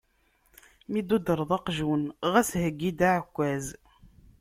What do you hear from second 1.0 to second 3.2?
d-tuddreḍ aqjun, ɣas heggi-d